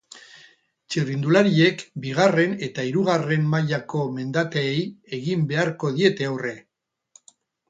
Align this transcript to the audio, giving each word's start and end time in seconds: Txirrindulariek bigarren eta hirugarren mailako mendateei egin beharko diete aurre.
Txirrindulariek 0.93 1.83
bigarren 2.05 2.55
eta 2.69 2.85
hirugarren 2.87 3.45
mailako 3.53 4.03
mendateei 4.17 4.73
egin 5.19 5.45
beharko 5.53 5.93
diete 6.01 6.31
aurre. 6.33 6.57